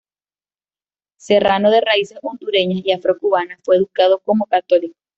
Serrano, 1.19 1.69
de 1.69 1.79
raíces 1.79 2.17
hondureñas 2.23 2.81
y 2.83 2.91
afro-cubanas 2.91 3.59
fue 3.63 3.75
educado 3.75 4.17
como 4.17 4.47
católico. 4.47 4.97